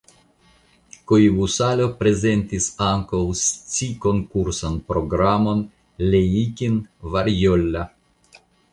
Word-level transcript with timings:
Koivusalo 1.11 1.85
prezentis 1.99 2.71
ankaŭ 2.87 3.21
scikonkursan 3.43 4.83
programon 4.91 5.65
"Leikin 6.11 6.85
varjolla". 7.17 7.89